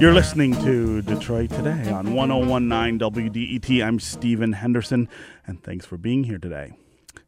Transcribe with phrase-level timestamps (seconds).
[0.00, 3.84] You're listening to Detroit Today on 1019 WDET.
[3.84, 5.10] I'm Stephen Henderson,
[5.46, 6.72] and thanks for being here today.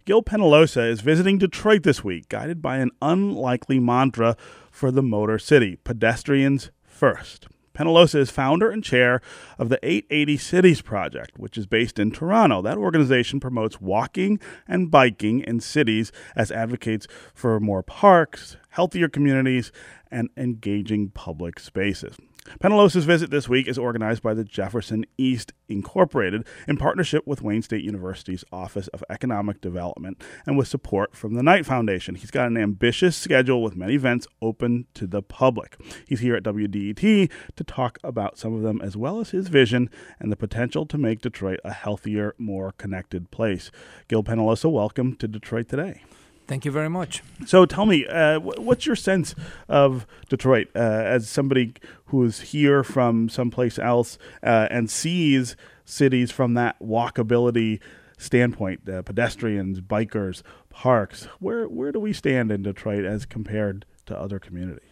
[0.07, 4.35] Gil Penalosa is visiting Detroit this week, guided by an unlikely mantra
[4.71, 7.47] for the Motor City pedestrians first.
[7.75, 9.21] Penalosa is founder and chair
[9.59, 12.63] of the 880 Cities Project, which is based in Toronto.
[12.63, 14.39] That organization promotes walking
[14.69, 19.73] and biking in cities as advocates for more parks, healthier communities,
[20.11, 22.17] and engaging public spaces.
[22.61, 27.63] Penalosa's visit this week is organized by the Jefferson East Incorporated in partnership with Wayne
[27.63, 32.17] State University's Office of Economic Development and with support from the Knight Foundation.
[32.17, 35.77] He's got an ambitious schedule with many events open to the public.
[36.07, 39.89] He's here at WDET to talk about some of them as well as his vision
[40.19, 43.71] and the potential to make Detroit a healthier, more connected place.
[44.09, 46.03] Gil Penalosa, welcome to Detroit today.
[46.47, 47.23] Thank you very much.
[47.47, 49.35] So tell me, uh, what's your sense
[49.69, 51.75] of Detroit uh, as somebody
[52.07, 57.81] who's here from someplace else uh, and sees cities from that walkability
[58.19, 61.25] standpoint, uh, pedestrians, bikers, parks?
[61.39, 64.91] Where where do we stand in Detroit as compared to other communities?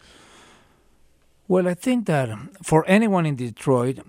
[1.47, 2.29] Well, I think that
[2.63, 3.99] for anyone in Detroit,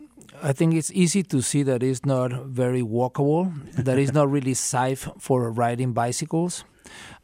[0.40, 4.54] I think it's easy to see that it's not very walkable, that it's not really
[4.54, 6.64] safe for riding bicycles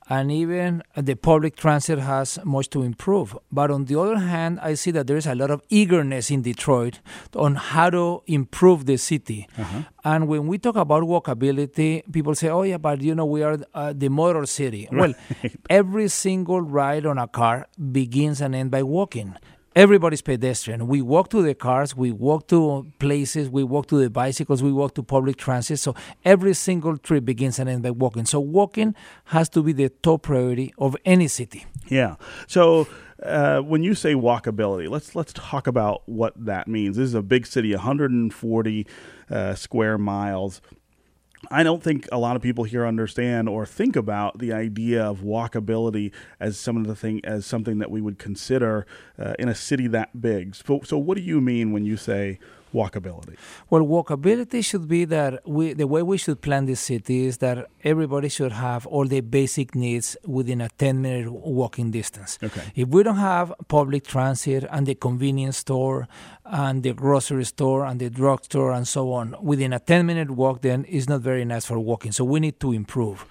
[0.08, 3.36] and even the public transit has much to improve.
[3.52, 6.42] But on the other hand, I see that there is a lot of eagerness in
[6.42, 7.00] Detroit
[7.36, 9.46] on how to improve the city.
[9.58, 9.82] Uh-huh.
[10.04, 13.58] And when we talk about walkability, people say, "Oh yeah, but you know we are
[13.74, 15.14] uh, the motor city." Right.
[15.42, 19.36] Well, every single ride on a car begins and ends by walking
[19.78, 20.88] everybody's pedestrian.
[20.88, 24.72] We walk to the cars, we walk to places, we walk to the bicycles, we
[24.72, 25.78] walk to public transit.
[25.78, 28.24] So every single trip begins and ends by walking.
[28.24, 31.64] So walking has to be the top priority of any city.
[31.86, 32.16] Yeah.
[32.48, 32.88] So
[33.22, 36.96] uh, when you say walkability, let's let's talk about what that means.
[36.96, 38.86] This is a big city, 140
[39.30, 40.60] uh, square miles.
[41.50, 45.20] I don't think a lot of people here understand or think about the idea of
[45.20, 48.86] walkability as some of the thing as something that we would consider
[49.18, 50.54] uh, in a city that big.
[50.54, 52.38] So, so what do you mean when you say
[52.74, 53.36] walkability?
[53.70, 57.68] Well, walkability should be that we the way we should plan the city is that
[57.84, 62.38] everybody should have all the basic needs within a 10 minute walking distance.
[62.42, 62.62] Okay.
[62.74, 66.08] If we don't have public transit and the convenience store
[66.50, 70.62] and the grocery store and the drugstore and so on within a 10 minute walk,
[70.62, 72.12] then it's not very nice for walking.
[72.12, 73.26] So we need to improve.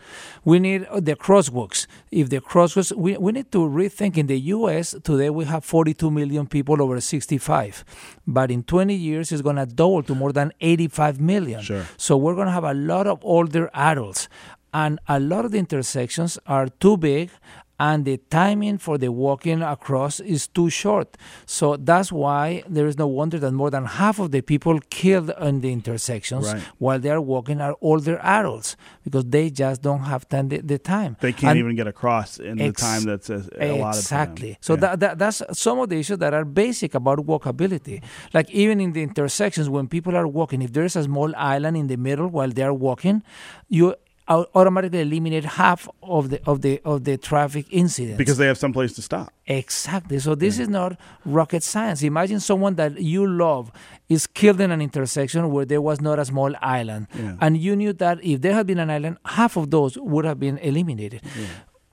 [0.46, 1.88] We need uh, the crosswalks.
[2.12, 4.18] If the crosswalks, we, we need to rethink.
[4.18, 7.84] In the US, today we have 42 million people over 65.
[8.26, 11.62] But in 20 years, it's going to double to more than 85 million.
[11.62, 11.86] Sure.
[11.98, 14.30] So we're going to have a lot of older adults.
[14.74, 17.32] And a lot of the intersections are too big
[17.80, 21.18] and the timing for the walking across is too short.
[21.46, 25.32] So that's why there is no wonder that more than half of the people killed
[25.40, 26.62] in the intersections right.
[26.80, 30.80] while they are walking are older adults because they just don't have time, the, the
[30.80, 31.18] time.
[31.22, 34.00] They can't and even get across in ex- the time that's a, a lot of
[34.00, 34.58] Exactly.
[34.62, 34.80] So yeah.
[34.80, 38.02] that, that, that's some of the issues that are basic about walkability.
[38.34, 41.78] Like even in the intersections, when people are walking, if there is a small island
[41.78, 43.24] in the middle while they are walking,
[43.70, 43.96] you
[44.30, 48.74] automatically eliminate half of the of the of the traffic incidents because they have some
[48.74, 49.32] place to stop.
[49.46, 50.20] Exactly.
[50.20, 50.64] So this yeah.
[50.64, 52.04] is not rocket science.
[52.04, 53.72] Imagine someone that you love
[54.10, 57.36] is killed in an intersection where there was not a small island, yeah.
[57.42, 60.40] and you knew that if there had been an island, half of those would have
[60.40, 61.22] been eliminated.
[61.24, 61.46] Yeah.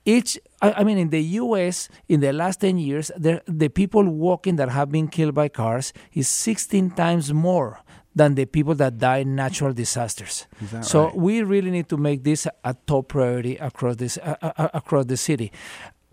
[0.06, 4.56] Each, I mean, in the U.S., in the last 10 years, there, the people walking
[4.56, 7.80] that have been killed by cars is 16 times more
[8.14, 10.46] than the people that die in natural disasters.
[10.82, 11.16] so right?
[11.16, 15.16] we really need to make this a top priority across this uh, uh, across the
[15.16, 15.52] city,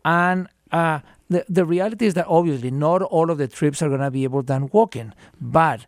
[0.06, 0.48] and.
[0.72, 4.12] Uh, the, the reality is that obviously not all of the trips are going to
[4.12, 5.86] be able done walking, but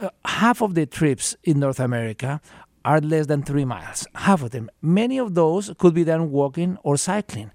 [0.00, 2.40] uh, half of the trips in North America
[2.84, 4.06] are less than three miles.
[4.14, 4.70] Half of them.
[4.80, 7.50] Many of those could be done walking or cycling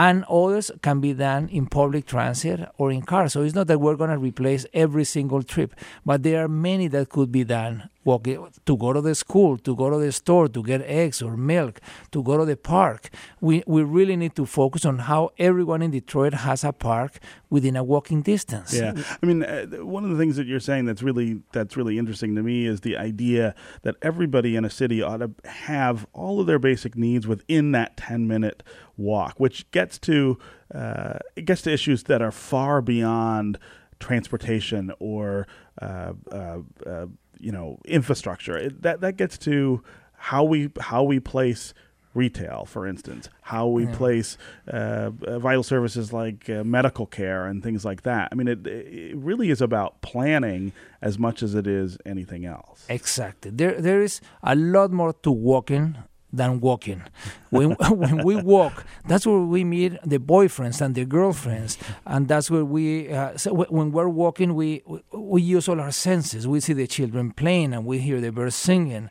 [0.00, 3.34] and others can be done in public transit or in cars.
[3.34, 5.74] So it's not that we're going to replace every single trip,
[6.06, 9.72] but there are many that could be done walking to go to the school, to
[9.82, 11.74] go to the store, to get eggs or milk,
[12.14, 13.02] to go to the park.
[13.40, 17.12] We we really need to focus on how everyone in Detroit has a park
[17.54, 18.70] within a walking distance.
[18.80, 18.92] Yeah,
[19.22, 19.66] I mean, uh,
[19.96, 22.80] one of the things that you're saying that's really that's really interesting to me is
[22.80, 27.26] the idea that everybody in a city ought to have all of their basic needs
[27.26, 28.62] within that 10 minute
[28.96, 30.38] walk, which gets to
[30.74, 33.58] uh, it gets to issues that are far beyond
[33.98, 35.46] transportation or
[35.82, 37.06] uh, uh, uh
[37.40, 38.56] you know infrastructure.
[38.56, 39.82] It, that that gets to
[40.16, 41.74] how we how we place
[42.12, 43.94] retail, for instance, how we Yeah.
[43.94, 44.36] place
[44.72, 48.28] uh, uh, vital services like uh, medical care and things like that.
[48.32, 52.84] I mean, it, it really is about planning as much as it is anything else.
[52.88, 53.52] Exactly.
[53.52, 55.96] There, there is a lot more to walking
[56.32, 57.02] than walking.
[57.50, 62.50] When when we walk, that's where we meet the boyfriends and the girlfriends, and that's
[62.50, 63.12] where we.
[63.12, 64.82] Uh, so wh- when we're walking, we
[65.12, 66.46] we use all our senses.
[66.46, 69.08] We see the children playing, and we hear the birds singing.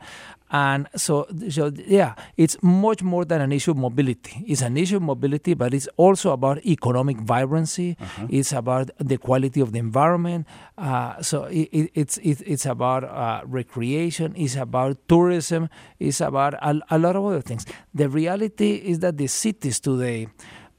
[0.52, 4.44] And so, so yeah, it's much more than an issue of mobility.
[4.48, 7.98] It's an issue of mobility, but it's also about economic vibrancy.
[8.30, 10.48] It's about the quality of the environment.
[10.78, 14.34] Uh, so it, it, it's it, it's about uh, recreation.
[14.36, 15.70] It's about tourism.
[16.00, 17.66] It's about a, a lot of other things.
[17.94, 20.30] The reality is that the cities today,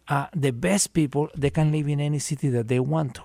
[0.08, 3.22] uh, the best people, they can live in any city that they want to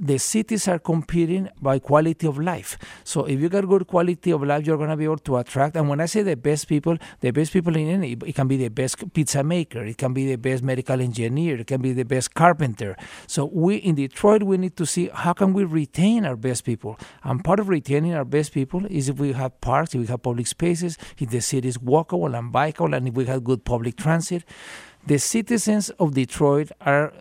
[0.00, 2.78] the cities are competing by quality of life.
[3.04, 5.76] So if you got good quality of life, you're going to be able to attract.
[5.76, 8.56] And when I say the best people, the best people in any, it can be
[8.56, 12.04] the best pizza maker, it can be the best medical engineer, it can be the
[12.04, 12.96] best carpenter.
[13.26, 16.98] So we in Detroit, we need to see how can we retain our best people.
[17.22, 20.22] And part of retaining our best people is if we have parks, if we have
[20.22, 23.96] public spaces, if the city is walkable and bikeable, and if we have good public
[23.96, 24.44] transit
[25.06, 27.12] the citizens of Detroit are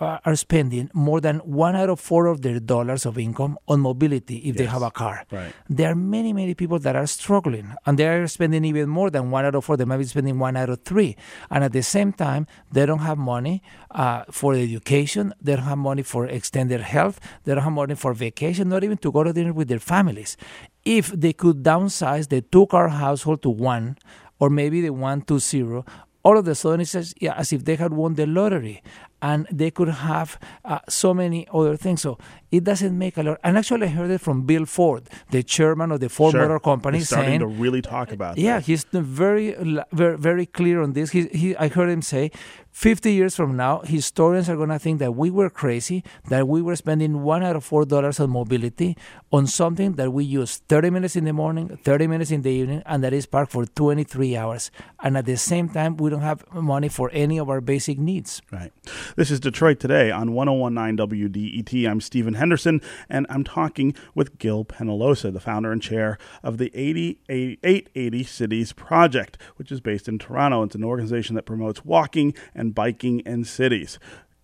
[0.00, 4.36] are spending more than one out of four of their dollars of income on mobility
[4.38, 5.24] if they have a car.
[5.30, 5.52] Right.
[5.68, 9.30] There are many, many people that are struggling, and they are spending even more than
[9.30, 9.76] one out of four.
[9.76, 11.16] They might be spending one out of three,
[11.50, 15.34] and at the same time, they don't have money uh, for education.
[15.40, 17.20] They don't have money for extended health.
[17.44, 20.36] They don't have money for vacation, not even to go to dinner with their families.
[20.84, 23.98] If they could downsize the two-car household to one,
[24.38, 25.84] or maybe the one to zero,
[26.26, 28.82] all of a sudden it's as, yeah, as if they had won the lottery
[29.22, 32.02] and they could have uh, so many other things.
[32.02, 32.18] So
[32.50, 33.38] it doesn't make a lot.
[33.42, 36.42] And actually, I heard it from Bill Ford, the chairman of the Ford Sure.
[36.42, 38.42] Motor Company, He's starting saying, to really talk about it.
[38.42, 38.66] yeah, this.
[38.66, 39.54] he's very,
[39.92, 41.10] very, very clear on this.
[41.10, 42.30] He, he, I heard him say,
[42.72, 46.60] 50 years from now, historians are going to think that we were crazy, that we
[46.60, 48.98] were spending one out of four dollars on mobility
[49.32, 52.82] on something that we use 30 minutes in the morning, 30 minutes in the evening,
[52.84, 54.70] and that is parked for 23 hours.
[55.02, 58.42] And at the same time, we don't have money for any of our basic needs.
[58.52, 58.72] Right.
[59.16, 61.88] This is Detroit Today on 1019 WDET.
[61.90, 66.70] I'm Stephen Henderson, and I'm talking with Gil Penalosa, the founder and chair of the
[66.74, 70.62] 80, 880 Cities Project, which is based in Toronto.
[70.62, 73.98] It's an organization that promotes walking and biking in cities.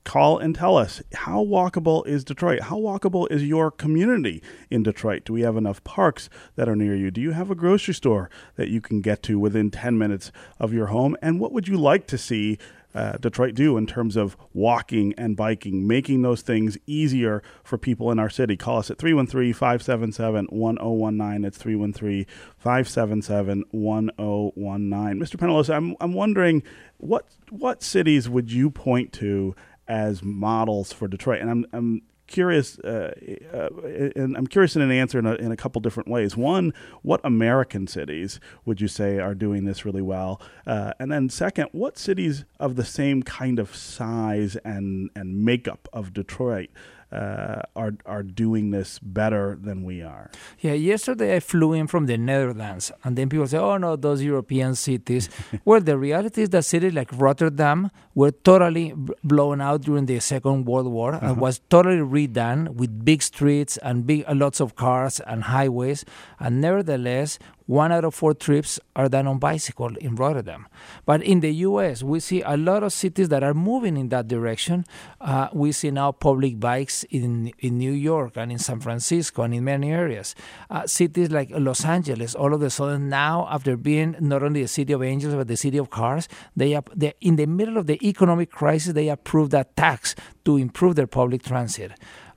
[0.04, 2.62] Call and tell us how walkable is Detroit?
[2.62, 5.24] How walkable is your community in Detroit?
[5.24, 7.12] Do we have enough parks that are near you?
[7.12, 10.72] Do you have a grocery store that you can get to within 10 minutes of
[10.72, 11.16] your home?
[11.22, 12.58] And what would you like to see
[12.94, 18.10] uh, Detroit do in terms of walking and biking, making those things easier for people
[18.10, 18.56] in our city.
[18.56, 21.44] Call us at 313 577 1019.
[21.44, 22.26] It's 313
[22.58, 25.20] 577 1019.
[25.20, 25.36] Mr.
[25.36, 26.62] Penalosa, I'm, I'm wondering
[26.98, 29.54] what, what cities would you point to
[29.88, 31.40] as models for Detroit?
[31.40, 33.12] And I'm, I'm curious, uh,
[33.52, 33.68] uh,
[34.16, 36.36] and I'm curious in an answer in a, in a couple different ways.
[36.36, 36.72] One,
[37.02, 40.40] what American cities would you say are doing this really well?
[40.66, 45.88] Uh, and then second, what cities of the same kind of size and and makeup
[45.92, 46.70] of Detroit
[47.12, 50.30] uh, are are doing this better than we are?
[50.60, 54.22] Yeah, yesterday I flew in from the Netherlands, and then people say, "Oh no, those
[54.22, 55.28] European cities."
[55.64, 60.66] well, the reality is that cities like Rotterdam were totally blown out during the Second
[60.66, 65.20] World War and was totally redone with big streets and big uh, lots of cars
[65.20, 66.04] and highways.
[66.38, 70.66] And nevertheless, one out of four trips are done on bicycle in Rotterdam.
[71.04, 74.28] But in the U.S., we see a lot of cities that are moving in that
[74.28, 74.84] direction.
[75.20, 79.54] Uh, we see now public bikes in in New York and in San Francisco and
[79.54, 80.34] in many areas.
[80.70, 84.68] Uh, cities like Los Angeles, all of a sudden now, after being not only the
[84.68, 86.84] city of angels but the city of cars, they are
[87.20, 88.92] in the middle of the economic crisis.
[88.92, 90.14] They approved that tax
[90.44, 91.92] to improve their public transit.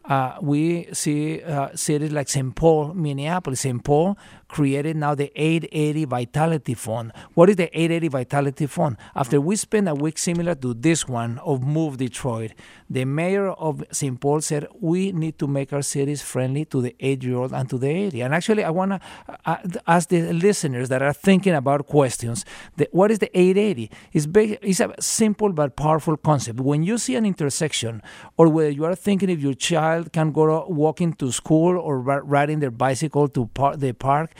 [0.08, 2.56] Uh, we see uh, cities like St.
[2.56, 3.62] Paul, Minneapolis.
[3.62, 3.84] St.
[3.84, 4.18] Paul
[4.56, 7.12] created now the 880 Vitality Fund.
[7.34, 8.96] What is the 880 Vitality Fund?
[9.14, 12.52] After we spent a week similar to this one of Move Detroit,
[12.90, 14.18] the mayor of St.
[14.18, 17.90] Paul said we need to make our cities friendly to the eight-year-old and to the
[17.90, 18.22] 80.
[18.22, 19.00] And actually, I want to
[19.46, 19.58] uh,
[19.88, 22.46] ask the listeners that are thinking about questions:
[22.78, 23.92] the, What is the 880?
[24.14, 26.62] It's, ba- it's a simple but powerful concept.
[26.62, 28.02] When you see an intersection,
[28.38, 32.62] or whether you are thinking if your child can go walking to school or riding
[32.62, 34.32] their bicycle to par- the park,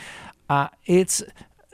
[0.50, 1.24] uh, it's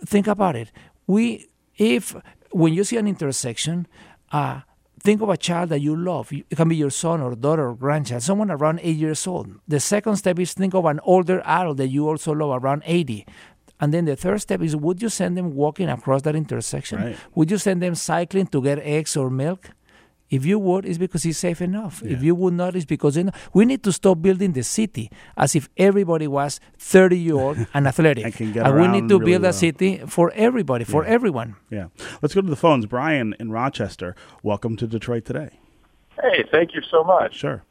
[0.06, 0.72] think about it.
[1.08, 1.48] We
[1.78, 2.16] if
[2.52, 3.88] when you see an intersection,
[4.32, 4.62] uh,
[5.00, 6.32] think of a child that you love.
[6.32, 9.50] It can be your son or daughter or grandchild, someone around eight years old.
[9.68, 13.26] The second step is think of an older adult that you also love around 80.
[13.80, 17.02] And then the third step is would you send them walking across that intersection?
[17.02, 17.18] Right.
[17.34, 19.72] Would you send them cycling to get eggs or milk?
[20.32, 22.02] If you would, it's because it's safe enough.
[22.04, 25.12] If you would not, it's because you know, we need to stop building the city
[25.36, 28.24] as if everybody was 30 year old and athletic.
[28.26, 29.50] And can get we around need to really build well.
[29.50, 31.10] a city for everybody, for Yeah.
[31.10, 31.56] everyone.
[31.70, 31.88] Yeah.
[32.22, 32.86] Let's go to the phones.
[32.86, 34.16] Brian in Rochester.
[34.42, 35.60] Welcome to Detroit today.
[36.22, 37.36] Hey, thank you so much.
[37.36, 37.64] Sure.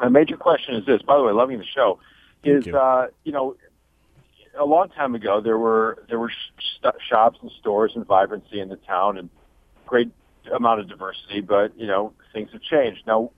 [0.00, 1.02] My major question is this.
[1.02, 1.98] By the way, loving the show.
[2.42, 2.74] Is you.
[2.76, 3.54] uh, you know,
[4.58, 8.60] a long time ago there were there were sh- st- shops and stores and vibrancy
[8.60, 9.28] in the town and
[9.86, 10.10] great
[10.54, 13.30] amount of diversity, but you know things have changed now.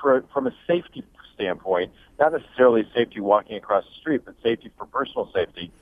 [0.00, 4.86] For from a safety standpoint, not necessarily safety walking across the street, but safety for
[4.86, 5.72] personal safety.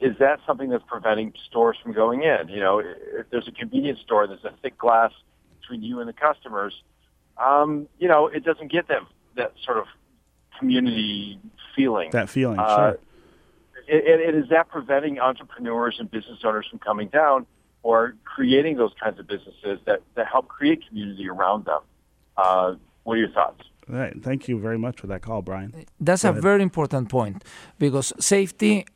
[0.00, 2.48] Is that something that's preventing stores from going in?
[2.48, 5.12] You know, if there's a convenience store, there's a thick glass
[5.60, 6.74] between you and the customers.
[7.38, 9.02] Um, you know, it doesn't get that
[9.36, 9.86] that sort of
[10.58, 11.38] community
[11.74, 12.10] feeling.
[12.10, 12.58] That feeling.
[12.58, 12.98] Uh, sure.
[13.88, 17.46] and, and is that preventing entrepreneurs and business owners from coming down
[17.84, 21.82] or creating those kinds of businesses that, that help create community around them?
[22.36, 22.74] Uh,
[23.04, 23.62] what are your thoughts?
[23.88, 24.14] All right.
[24.28, 25.70] Thank you very much for that call, Brian.
[26.00, 26.42] That's Go a ahead.
[26.42, 27.44] very important point
[27.78, 28.86] because safety,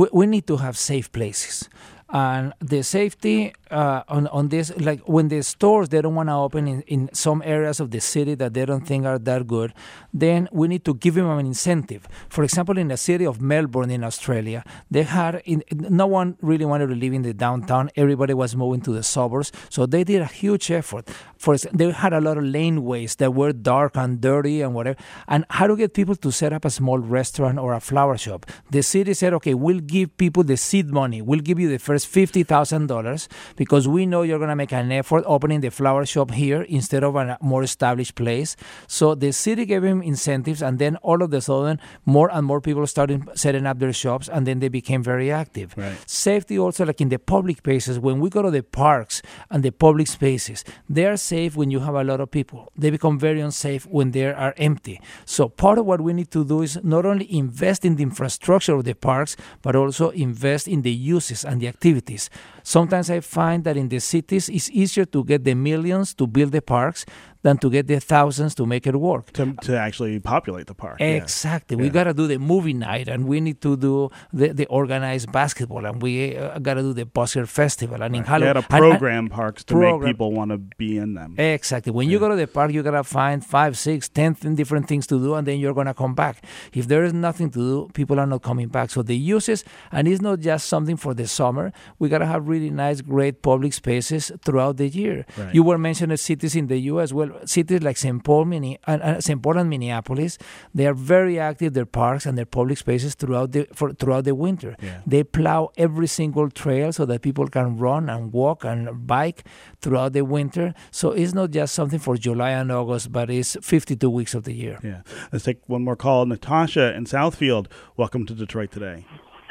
[0.00, 1.68] we, we need to have safe places.
[2.12, 6.34] And the safety uh, on, on this, like when the stores, they don't want to
[6.34, 9.72] open in, in some areas of the city that they don't think are that good,
[10.12, 12.06] then we need to give them an incentive.
[12.28, 16.66] For example, in the city of Melbourne in Australia, they had, in, no one really
[16.66, 17.88] wanted to live in the downtown.
[17.96, 19.50] Everybody was moving to the suburbs.
[19.70, 21.08] So they did a huge effort.
[21.38, 24.98] For they had a lot of laneways that were dark and dirty and whatever.
[25.28, 28.44] And how to get people to set up a small restaurant or a flower shop.
[28.70, 31.22] The city said, okay, we'll give people the seed money.
[31.22, 35.24] We'll give you the first $50,000 because we know you're going to make an effort
[35.26, 38.56] opening the flower shop here instead of a more established place.
[38.86, 42.60] So the city gave him incentives, and then all of a sudden, more and more
[42.60, 45.74] people started setting up their shops, and then they became very active.
[45.76, 45.96] Right.
[46.06, 49.72] Safety also, like in the public spaces, when we go to the parks and the
[49.72, 52.70] public spaces, they are safe when you have a lot of people.
[52.76, 55.00] They become very unsafe when they are empty.
[55.24, 58.74] So part of what we need to do is not only invest in the infrastructure
[58.74, 62.30] of the parks, but also invest in the uses and the activities activities
[62.62, 66.52] Sometimes I find that in the cities, it's easier to get the millions to build
[66.52, 67.04] the parks
[67.42, 69.32] than to get the thousands to make it work.
[69.32, 70.98] To, to actually populate the park.
[71.00, 71.06] yeah.
[71.22, 71.76] Exactly.
[71.76, 71.90] We Yeah.
[71.90, 75.84] got to do the movie night and we need to do the, the organized basketball
[75.84, 78.00] and we uh, got to do the Busker Festival.
[78.00, 78.54] And in You Halloween.
[78.54, 81.34] had to program parks to make people want to be in them.
[81.36, 81.90] Exactly.
[81.90, 85.18] When you go to the park, you gotta find five, six, ten different things to
[85.18, 86.44] do, and then you're gonna come back.
[86.72, 88.90] If there is nothing to do, people are not coming back.
[88.90, 91.72] So the uses, and it's not just something for the summer.
[91.98, 95.16] We gotta have really nice, great public spaces throughout the year.
[95.36, 95.54] Right.
[95.56, 97.08] You were mentioning cities in the U.S.
[97.12, 98.22] Well, cities like St.
[98.22, 99.40] Paul, Mini- uh, uh, St.
[99.42, 100.38] Paul and Minneapolis,
[100.74, 101.72] they are very active.
[101.72, 104.76] Their parks and their public spaces throughout the for, throughout the winter.
[104.80, 105.00] Yeah.
[105.06, 109.44] They plow every single trail so that people can run and walk and bike
[109.80, 110.74] throughout the winter.
[110.90, 114.52] So it's not just something for July and August, but it's 52 weeks of the
[114.52, 114.78] year.
[114.82, 115.02] Yeah.
[115.32, 116.26] Let's take one more call.
[116.26, 117.66] Natasha in Southfield.
[117.96, 119.06] Welcome to Detroit today.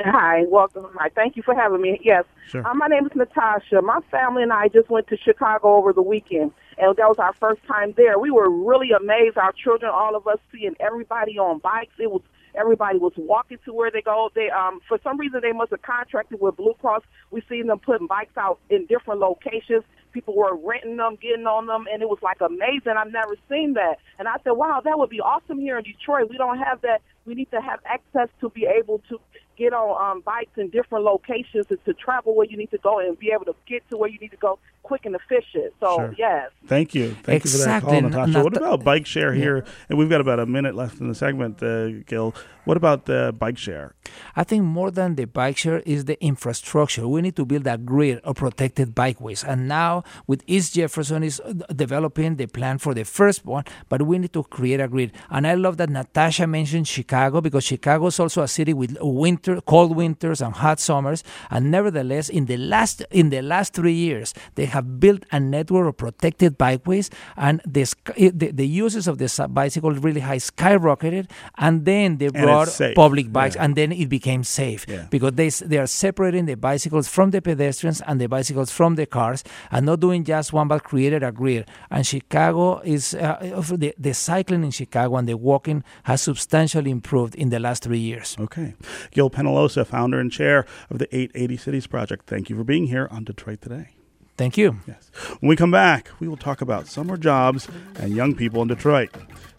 [0.05, 0.87] Hi, welcome.
[0.97, 1.99] Hi, thank you for having me.
[2.03, 2.65] Yes, Sure.
[2.65, 3.81] uh, my name is Natasha.
[3.81, 7.33] My family and I just went to Chicago over the weekend, and that was our
[7.33, 8.17] first time there.
[8.19, 9.37] We were really amazed.
[9.37, 11.93] Our children, all of us, seeing everybody on bikes.
[11.99, 12.21] It was
[12.53, 14.29] everybody was walking to where they go.
[14.35, 17.03] They um for some reason they must have contracted with Blue Cross.
[17.31, 19.83] We seen them putting bikes out in different locations.
[20.11, 22.95] People were renting them, getting on them, and it was like amazing.
[22.97, 26.29] I've never seen that, and I said, "Wow, that would be awesome here in Detroit.
[26.29, 27.01] We don't have that.
[27.25, 29.19] We need to have access to be able to
[29.57, 32.99] get on um, bikes in different locations and to travel where you need to go
[32.99, 35.71] and be able to get to where you need to go quick and efficient.
[35.79, 36.15] So Sure.
[36.17, 37.15] yes, Thank you.
[37.23, 38.31] Thank you for that call, Natasha.
[38.31, 39.63] Nat- what about bike share here?
[39.87, 42.33] And we've got about a minute left in the segment, uh, Gil.
[42.65, 43.93] What about the bike share?
[44.35, 47.07] I think more than the bike share is the infrastructure.
[47.07, 49.43] We need to build a grid of protected bikeways.
[49.47, 54.01] And now with East Jefferson is uh, developing the plan for the first one, but
[54.03, 55.11] we need to create a grid.
[55.29, 57.10] And I love that Natasha mentioned Chicago
[57.41, 61.23] because Chicago is also a city with winter, cold winters and hot summers.
[61.49, 65.87] And nevertheless, in the last in the last three years, they have built a network
[65.89, 71.29] of protected bikeways, and the sky- the, the uses of the bicycle really high skyrocketed.
[71.57, 73.63] And then they brought public bikes, Yeah.
[73.65, 75.07] and then it became safe Yeah.
[75.09, 79.05] because they they are separating the bicycles from the pedestrians and the bicycles from the
[79.05, 81.65] cars, and not doing just one, but created a grid.
[81.89, 86.91] And Chicago is uh, of the the cycling in Chicago and the walking has substantially
[87.01, 88.37] improved in the last three years.
[88.39, 88.75] Okay.
[89.09, 92.27] Gil Penalosa, founder and chair of the 880 Cities Project.
[92.27, 93.89] Thank you for being here on Detroit Today.
[94.37, 94.77] Thank you.
[94.87, 95.09] Yes.
[95.39, 99.09] When we come back, we will talk about summer jobs and young people in Detroit.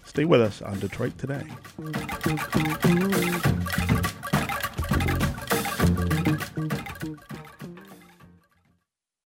[0.05, 1.45] Stay with us on Detroit Today.